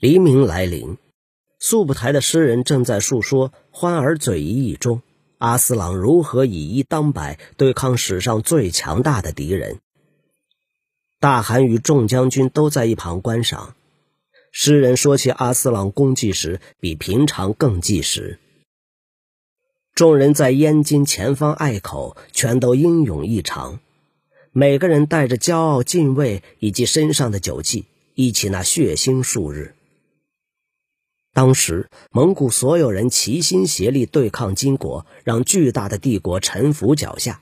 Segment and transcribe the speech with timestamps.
[0.00, 0.96] 黎明来临，
[1.58, 5.02] 素不台的诗人正在述说《欢儿嘴一役》中
[5.36, 9.78] 阿斯朗如何以一当百对抗史上最强大的敌人。
[11.18, 13.74] 大汗与众将军都在一旁观赏。
[14.50, 18.38] 诗人说起阿斯朗功绩时，比平常更计时。
[19.94, 23.80] 众人在燕京前方隘口，全都英勇异常，
[24.52, 29.74] 每个人带着骄傲、敬畏以及身上的酒气，一起那血腥数日。
[31.32, 37.40] 当时，蒙古所有人齐心协力对抗金国，让巨大的帝国臣服脚下。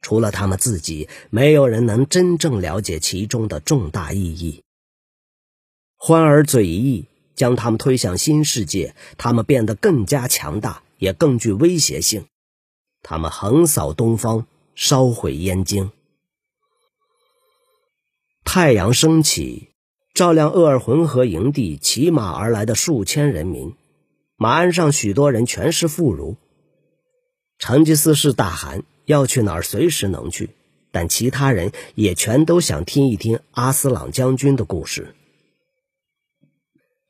[0.00, 4.62] 除了他们自己，没有人能真正了解其中的重大意义。
[5.96, 12.26] 欢儿嘴一役将他们推向新世界，他们变得更加强大，也更具威胁性。
[13.02, 15.90] 他们横扫东方，烧毁燕京。
[18.44, 19.73] 太阳升起。
[20.14, 23.74] 照亮鄂尔浑河营地，骑马而来的数千人民，
[24.36, 26.36] 马鞍上许多人全是妇孺。
[27.58, 30.50] 成吉思是大汗，要去哪儿随时能去，
[30.92, 35.16] 但其他人也全都想听一听阿斯朗将军的故事。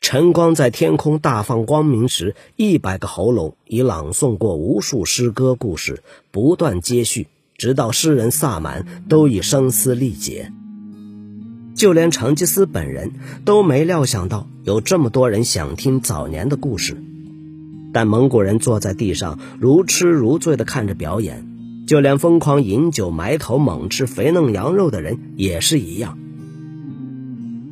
[0.00, 10.50] 晨光在天空大放光明时，一百个喉咙已朗诵过无数诗歌故事，不断接续，直到诗人萨满都已声嘶力竭。
[11.74, 13.12] 就连成吉思本人
[13.44, 16.96] 都没料想到有这么多人想听早年的故事，
[17.92, 26.16] 但蒙古人坐在地上如痴如醉地看着表演，就连疯狂饮酒、埋头猛吃肥嫩羊肉的人也是一样。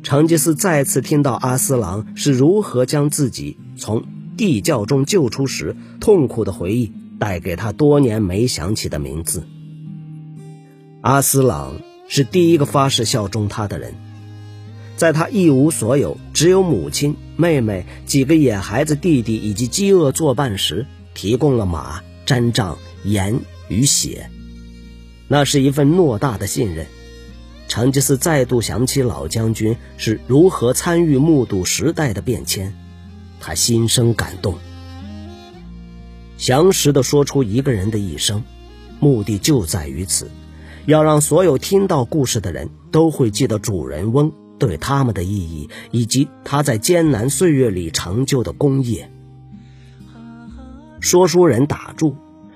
[0.03, 4.03] 成吉思再次听到阿斯郎是如何将自己从
[4.35, 9.47] 地窖中救出时，痛苦的回忆带给他多年没想起的名字——
[10.99, 11.75] 阿斯朗。
[12.07, 13.95] 是第一个发誓效忠他的人，
[14.97, 24.29] 在他一无所有，只有母亲、妹妹、几个野孩子、弟弟以及饥饿作伴时，提供了马、毡帐、盐与血。
[25.27, 26.85] 那是一份偌大的信任。
[27.67, 32.75] 成吉思再度想起老将军是如何参与目睹时代的变迁，
[33.39, 34.59] 他心生感动，
[36.37, 38.43] 详实地说出一个人的一生，
[38.99, 40.29] 目的就在于此。
[40.85, 49.09] 要让所有听到故事的人都会记得主人翁对他们的意义，以及他在艰难岁月里成就的功业。
[50.99, 52.15] 说书人打住，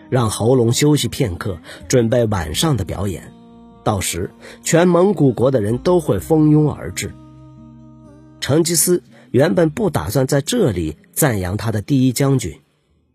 [0.10, 3.34] 让喉咙休息片刻，准备晚上的表演。
[3.84, 4.30] 到时，
[4.64, 7.14] 全蒙古国的人都会蜂拥而至。
[8.42, 12.60] 成吉思原本不打算在这里赞扬他的第一将军，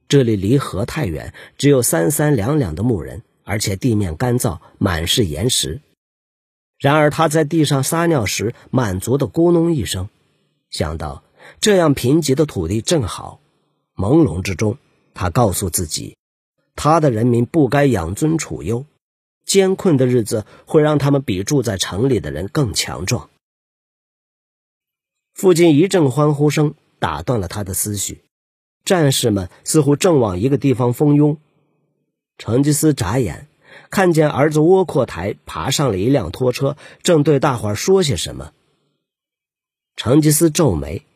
[0.08, 3.22] 这里离河太远，只有三三两两的牧人。
[3.44, 5.80] 而且地面干燥，满是岩石。
[6.78, 10.08] 然而他在地上撒尿时，满足的咕哝一声，
[10.70, 11.22] 想到
[11.60, 13.40] 这样贫瘠的土地正好。
[13.94, 14.78] 朦胧之中，
[15.14, 16.16] 他告诉自己，
[16.74, 18.84] 他的人民不该养尊处优，
[19.44, 23.28] 艰困的日子会让他们比住在城里的人更强壮。
[25.34, 28.24] 附近一阵欢呼声打断了他的思绪，
[28.84, 31.38] 战士们似乎正往一个地方蜂拥。
[32.42, 33.46] 成吉思眨眼，
[33.88, 38.50] 看见儿子窝阔台爬上了一辆拖车，正对大伙儿说些什么。
[39.94, 41.06] 成吉思皱眉，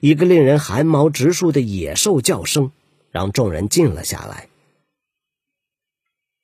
[0.00, 2.72] 一个令人寒毛直竖的野兽叫声
[3.10, 4.48] 让众人静了下来。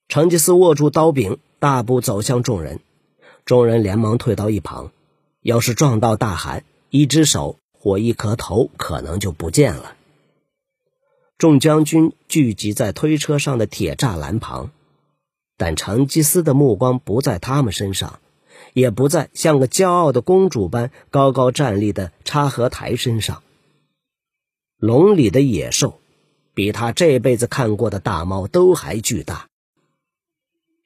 [0.07, 2.81] 成吉思握住刀柄，大步走向众人，
[3.47, 4.93] 众人连忙退到一旁。
[5.41, 9.97] 要是撞到大汗，一只手或一颗头可能就不见了。
[11.39, 14.71] 众将军聚集在推车上的铁栅栏旁，
[15.59, 18.21] 但成吉思的目光不在他们身上，
[18.73, 23.43] 也不在像个骄傲的公主般高高站立的插合台身上。
[24.79, 26.01] 笼里的野兽，
[26.55, 29.47] 比他这辈子看过的大猫都还巨大。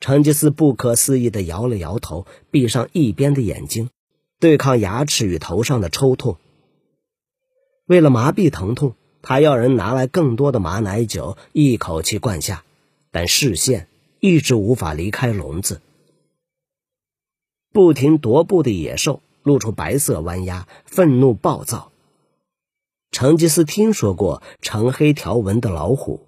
[0.01, 3.89] 成吉思不可思议地摇了摇头，闭上一边的眼睛，
[4.41, 6.39] 对抗牙齿与头上的抽痛。
[7.87, 8.97] 为了麻痹疼痛。
[9.23, 12.65] 他要人拿来更多的马奶酒，一口气灌下，
[13.11, 13.89] 但视线
[14.19, 15.81] 一直无法离开笼子。
[17.73, 21.93] 不停踱步的野兽露出白色弯牙，愤怒暴躁。
[23.13, 26.27] 成吉思听说过呈黑条纹的老虎，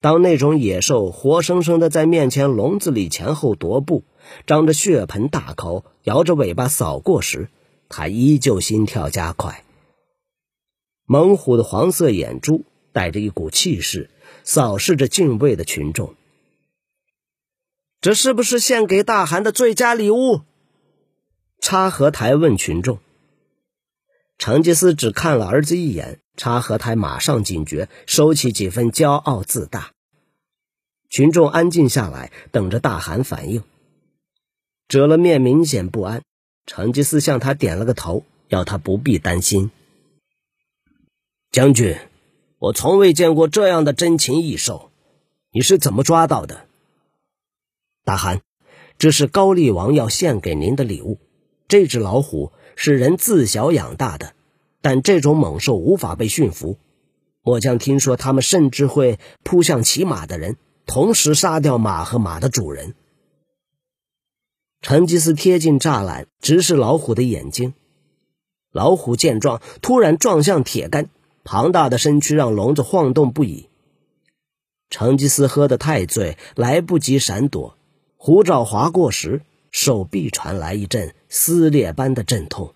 [0.00, 4.02] 当那种野兽活生生的在面前笼子里前后踱步，
[4.46, 7.48] 张着血盆大口，摇着尾巴扫过时，
[7.88, 9.64] 他依旧心跳加快。
[11.12, 14.08] 猛虎的黄色眼珠带着一股气势，
[14.44, 16.14] 扫视着敬畏的群众。
[18.00, 20.40] 这是不是献给大汗的最佳礼物？
[21.60, 22.98] 插合台问群众。
[24.38, 29.92] 成吉思只看了儿子一眼，察合台马上警觉，收起几分骄傲自大。
[31.10, 33.62] 群众安静下来，等着大汗反应。
[34.88, 36.22] 折了面明显不安，
[36.64, 39.70] 成吉思向他点了个头，要他不必担心。
[41.52, 41.98] 将军，
[42.58, 44.90] 我从未见过这样的珍禽异兽，
[45.50, 46.64] 你是怎么抓到的？
[48.06, 48.40] 大汗，
[48.96, 51.18] 这是高丽王要献给您的礼物。
[51.68, 54.32] 这只老虎是人自小养大的，
[54.80, 56.78] 但这种猛兽无法被驯服。
[57.42, 60.56] 末将听说，他们甚至会扑向骑马的人，
[60.86, 62.94] 同时杀掉马和马的主人。
[64.80, 67.74] 成吉思贴近栅栏，直视老虎的眼睛。
[68.70, 71.10] 老虎见状，突然撞向铁杆。
[71.44, 73.68] 庞大的身躯让笼子晃动不已。
[74.90, 77.76] 成吉思喝得太醉，来不及闪躲，
[78.16, 79.40] 虎爪划过时，
[79.70, 82.74] 手臂传来一阵撕裂般的阵痛。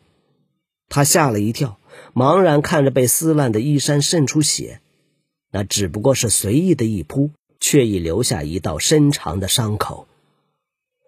[0.89, 1.79] 他吓了一跳，
[2.15, 4.81] 茫然看着被撕烂的衣衫渗出血，
[5.51, 7.31] 那只不过是随意的一扑，
[7.61, 10.09] 却已留下一道深长的伤口。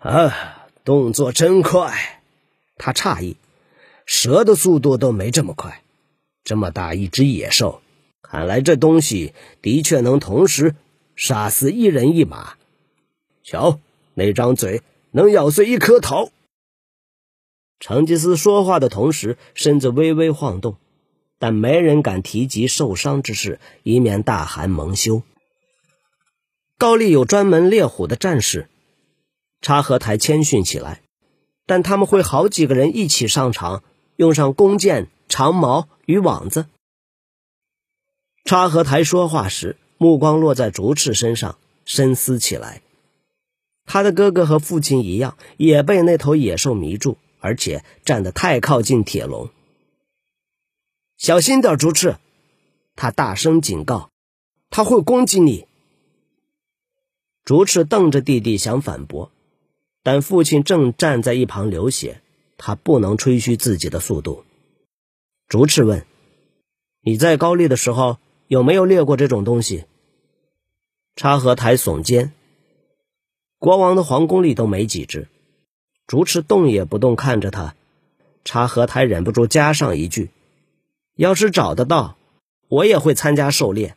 [0.01, 2.21] 啊，动作真快！
[2.77, 3.37] 他诧异，
[4.05, 5.83] 蛇的速度都没这么快。
[6.45, 7.83] 这么大一只野兽，
[8.23, 10.75] 看来这东西的确能同时
[11.17, 12.55] 杀死一人一马。
[13.43, 13.81] 瞧，
[14.15, 16.31] 那张嘴能咬碎一颗桃。
[17.81, 20.77] 成吉思说话的同时，身子微微晃动，
[21.39, 25.23] 但没人敢提及受伤之事，以免大汗蒙羞。
[26.77, 28.69] 高丽有专门猎虎的战士，
[29.61, 31.03] 察合台谦逊起来，
[31.67, 33.83] 但他们会好几个人一起上场，
[34.19, 35.89] 用上弓箭、长矛。
[36.09, 36.65] 与网子。
[38.47, 42.81] 插合台说话时，目光落在竹赤身上，深思起来。
[43.85, 49.51] 他的哥哥和父亲一样，也被那头野兽迷住，而且站得太靠近铁笼。
[51.19, 52.17] 小心点，竹赤！
[52.97, 54.09] 他大声警告
[54.71, 55.67] ：“他会攻击你。”
[57.45, 59.31] 竹赤瞪着弟弟想反驳，
[60.03, 62.23] 但父亲正站在一旁流血，
[62.59, 64.45] 他不能吹嘘自己的速度。
[65.49, 66.05] 竹赤问
[67.01, 68.19] ：“你在高丽的时候
[68.49, 69.85] 有没有猎过这种东西？”
[71.17, 72.33] 插合台耸肩
[73.59, 75.29] ：“国王的皇宫里都没几只。”
[76.07, 77.75] 竹赤动也不动看着他。
[78.45, 80.31] 插合台忍不住加上一句
[81.17, 82.17] ：“要是找得到，
[82.69, 83.95] 我也会参加狩猎。”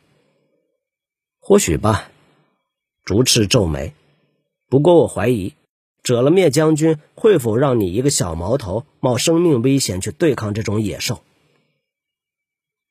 [1.40, 2.10] 或许吧。
[3.04, 3.94] 竹赤皱眉
[4.68, 5.54] ：“不过我怀疑，
[6.02, 11.22] 折了灭将军会否让你一个小毛头冒生命危险去对抗这种野兽？”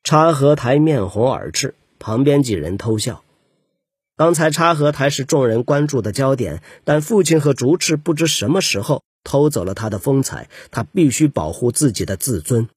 [0.04, 3.22] 插合台面红耳赤，旁边几人偷笑。
[4.16, 12.68] 刚才插合台是众人关注的焦点，但父亲和竹赤不知什么时候偷走了他的风采，他必须保护自己的自尊。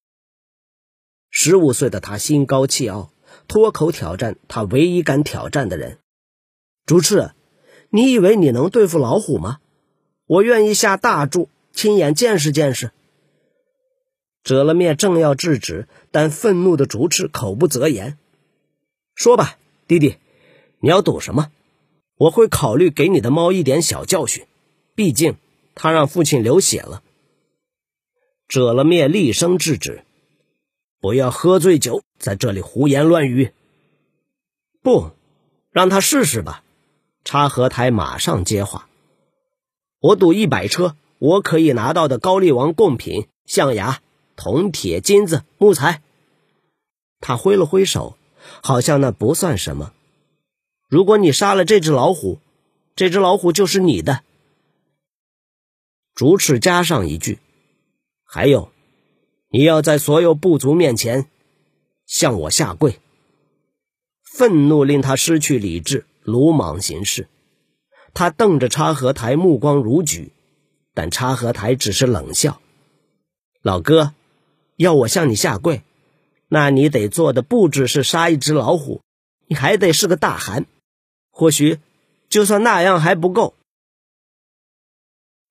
[1.30, 3.12] 十五岁的他心高气傲，
[3.48, 5.98] 脱口挑战他唯一敢挑战的人：
[6.86, 7.32] 竹赤，
[7.90, 9.60] 你以为你能对付老虎吗？
[10.28, 12.92] 我愿意下大注，亲眼见识见识。
[14.44, 18.18] 折了面，正要制止，但愤怒的竹赤口不择言
[19.16, 19.58] ：“说吧，
[19.88, 20.18] 弟弟，
[20.80, 21.52] 你要赌什么？
[22.18, 24.46] 我会考虑给你的猫一点小教训，
[24.96, 25.36] 毕竟
[25.74, 27.04] 他让父亲流血了。”
[28.48, 30.04] 折了面厉声制止
[31.02, 33.52] ：“不要喝醉酒，在这里胡言乱语。”
[34.82, 35.12] 不，
[35.72, 36.64] 让他试试吧。
[37.24, 38.88] 插合台马上接话
[40.06, 44.02] ：“我赌一百车，我可以拿到的高丽王贡品，象牙。”
[44.38, 46.02] 铜、铁、金子、木材，
[47.22, 48.18] 他挥了挥手，
[48.62, 49.94] 好像那不算什么。
[50.90, 52.40] 如果你杀了这只老虎，
[52.98, 54.24] 这只老虎就是你的。
[56.14, 57.40] 竹赤加上一句
[58.28, 58.70] ：“还有，
[59.50, 61.28] 你要在所有部族面前
[62.06, 63.00] 向我下跪。”
[64.22, 67.30] 愤怒令他失去理智，鲁莽行事。
[68.16, 70.32] 他瞪着插合台，目光如炬，
[70.96, 72.60] 但插合台只是冷笑
[73.62, 74.14] ：“老哥。”
[74.78, 75.84] 要我向你下跪，
[76.50, 79.00] 那你得做的不只是杀一只老虎，
[79.48, 80.66] 你还得是个大汗。
[81.32, 81.80] 或许，
[82.28, 83.54] 就算那样还不够。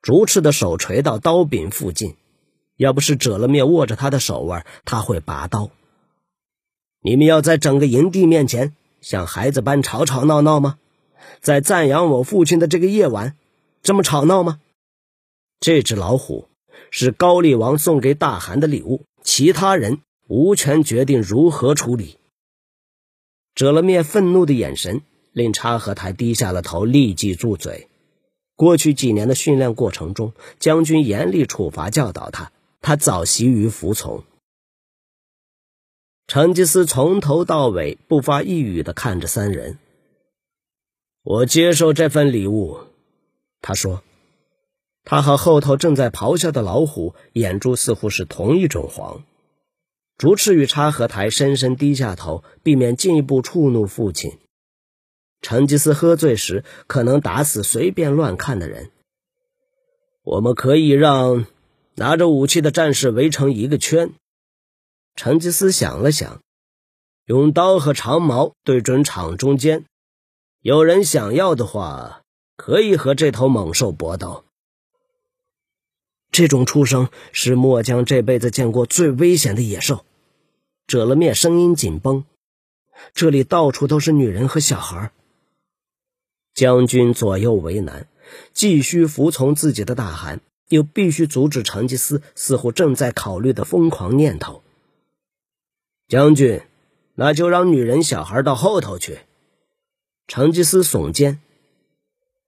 [0.02, 2.16] 竹赤的手垂到刀柄附近，
[2.76, 5.70] 要不是折了面握着他的手腕，他会拔刀。
[7.00, 10.78] 你们要在整个营地面前像孩子般吵吵闹闹吗？
[11.40, 13.36] 在赞扬我父亲的这个夜晚，
[13.82, 14.60] 这么吵闹吗？
[15.60, 16.48] 这只老虎
[16.90, 19.04] 是高丽王送给大汗的礼物。
[19.22, 22.18] 其他人无权决定如何处理。
[23.54, 25.00] 折了面愤怒的眼神
[25.32, 27.88] 令察合台低下了头，立即住嘴。
[28.54, 32.52] 过去几年的训练过程中，将军严厉处罚教导他，
[32.82, 34.24] 他早习于服从。
[36.26, 39.78] 成吉思从头到尾不发一语的看着三人。
[41.24, 42.80] 我接受这份礼物，
[43.62, 44.02] 他说。
[45.04, 49.24] 他和后头正在咆哮的老虎眼珠似乎是同一种黄。
[50.18, 54.38] 竹赤与插合台深深低下头，避免进一步触怒父亲。
[55.40, 58.90] 成吉思喝醉时可能打死随便乱看的人。
[60.22, 61.46] 我们可以让
[61.94, 64.12] 拿着武器的战士围成一个圈。
[65.16, 66.42] 成吉思想了想，
[67.24, 69.86] 用刀和长矛对准场中间。
[70.64, 72.22] 有人想要的话，
[72.56, 74.46] 可以和这头猛兽搏斗。
[76.30, 80.06] 这种畜生是墨江这辈子见过最危险的野兽。
[80.86, 82.24] 折了面，声音紧绷。
[83.12, 85.12] 这里到处都是女人和小孩。
[86.54, 88.08] 将军左右为难，
[88.54, 94.62] 既需服从自己的大汗，又必须阻止成吉思似乎正在考虑的疯狂念头。
[96.08, 96.62] 将军，
[97.14, 99.18] 那就让女人、小孩到后头去。
[100.26, 101.40] 成吉思耸肩，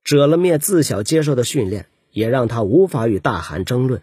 [0.03, 4.03] 折了面自小接受的训练，也让他无法与大汗争论，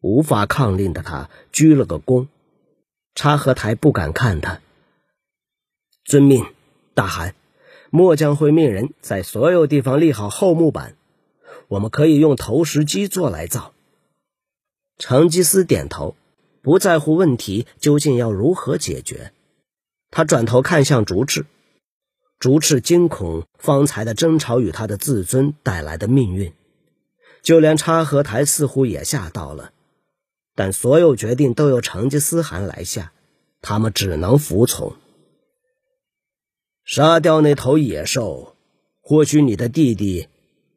[0.00, 2.26] 无法抗令的他鞠了个躬。
[3.14, 4.60] 察合台不敢看他。
[6.04, 6.44] 遵命，
[6.94, 7.34] 大汗。
[7.90, 10.96] 末将会命人在所有地方立好厚木板，
[11.68, 13.72] 我们可以用投石机做来造。
[14.98, 16.16] 成吉思点头，
[16.60, 19.32] 不在乎问题究竟要如何解决。
[20.10, 21.46] 他转头看向竹赤。
[22.44, 26.52] 竹赤惊恐方才的争吵与他的自尊带来的命运，
[27.40, 29.72] 就连插合台似乎也吓到了。
[30.54, 33.14] 但所有决定都由成吉思汗来下，
[33.62, 34.94] 他们只能服从。
[36.84, 38.54] 杀掉那头野兽，
[39.00, 40.28] 或许你的弟弟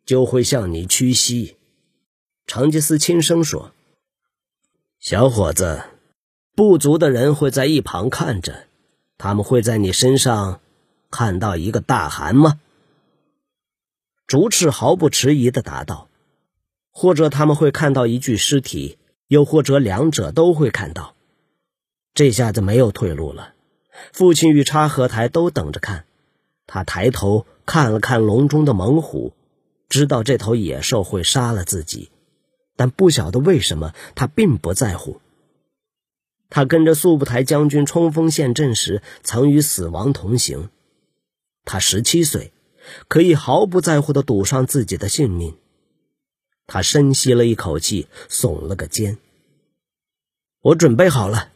[0.06, 1.58] 就会向你屈膝。”
[2.48, 3.74] 成吉思轻声说。
[5.02, 5.84] “小伙子，
[6.56, 8.68] 部族的人会在一旁看着，
[9.18, 10.62] 他们会在你身上。”
[11.10, 12.60] 看到一个大汗吗？
[14.28, 16.10] 竹赤毫不迟疑的答道
[16.92, 18.98] ：“或者他们会看到一具尸体，
[19.28, 21.16] 又或者两者都会看到。”
[22.14, 23.54] 这下子没有退路了。
[24.12, 26.06] 父亲与插合台都等着看。
[26.66, 29.34] 他抬头看了看笼中的猛虎，
[29.88, 32.12] 知道这头野兽会杀了自己，
[32.76, 35.22] 但不晓得为什么他并不在乎。
[36.50, 40.70] 他跟着速不台将军冲锋陷阵时，曾与死亡同行。
[41.68, 42.54] 他十七岁，
[43.10, 45.58] 可以毫不在乎的赌上自己的性命。
[46.66, 49.18] 他深吸了一口气，耸了个肩。
[50.62, 51.50] 我准备好了。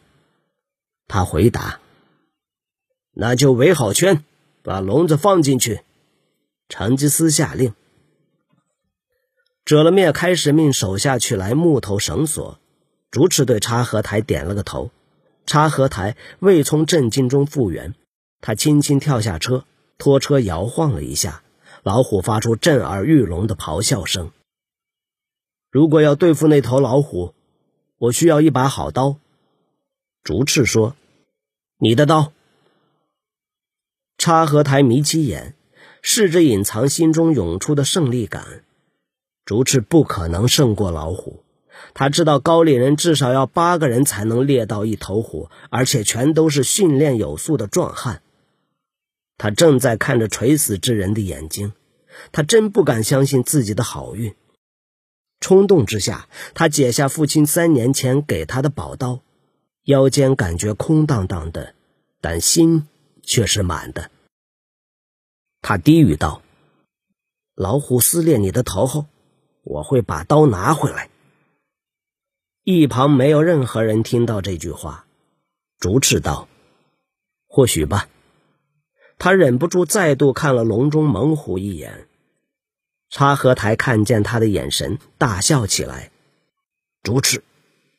[1.08, 1.80] 他回答。
[3.14, 4.26] 那就围好圈，
[4.64, 5.80] 把笼子放进去。
[6.68, 7.74] 成吉思下令。
[9.64, 12.60] 折了面开始命手下取来木头绳索。
[13.12, 14.92] 主持对插合台点了个头。
[15.46, 17.96] 插合台未从震惊中复原，
[18.42, 19.66] 他轻轻跳下车。
[20.02, 21.44] 拖车摇晃了一下，
[21.84, 24.32] 老虎发出震耳欲聋的咆哮声。
[25.70, 27.36] 如果要对付那头老虎，
[28.00, 29.18] 我需要一把好刀。
[30.24, 30.96] 竹赤说
[31.78, 32.34] ：“你的刀。”
[34.18, 35.54] 插合台眯起眼，
[36.02, 38.64] 试着隐藏心中涌出的胜利感。
[39.46, 41.44] 竹赤不可能胜过老虎，
[41.94, 48.24] 他知道高丽人至少要八个人才能猎到一头虎，而且全都是训练有素的壮汉。
[49.42, 51.74] 他正在看着垂死之人的眼睛，
[52.32, 54.36] 他真不敢相信自己的好运。
[55.40, 59.22] 冲动之下，他解下父亲三年前给他的宝刀，
[59.86, 61.74] 腰间感觉空荡荡的，
[62.22, 62.88] 但心
[63.24, 64.12] 却是满的。
[65.64, 66.44] 他低语道
[67.58, 69.08] ：“老虎撕裂你的头后，
[69.64, 71.10] 我会把刀拿回来。”
[72.64, 75.08] 一旁没有任何人听到这句话。
[75.80, 76.48] 竹赤道
[77.50, 78.08] ：“或许吧。”
[79.24, 82.08] 他忍不住再度看了笼中猛虎一眼，
[83.12, 86.10] 插合台看见他的眼神，大笑起来。
[87.04, 87.44] 竹赤，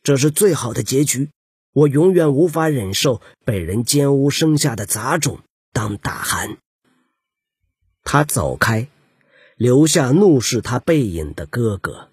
[0.02, 1.30] 这是最好的结局。
[1.74, 5.38] 我永远无法忍受被人奸污生下的杂种
[5.72, 6.56] 当大汗。
[8.02, 8.88] 他走开，
[9.54, 12.08] 留下怒视他背影的哥哥。